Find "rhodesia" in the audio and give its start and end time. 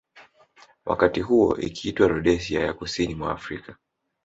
2.07-2.59